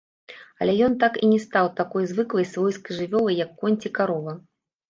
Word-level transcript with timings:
Але 0.63 0.73
ён 0.85 0.95
так 1.03 1.19
і 1.27 1.29
не 1.33 1.37
стаў 1.43 1.69
такой 1.81 2.09
звыклай 2.13 2.47
свойскай 2.55 2.99
жывёлай, 3.01 3.39
як 3.45 3.55
конь 3.61 3.79
ці 3.85 3.89
карова. 4.01 4.31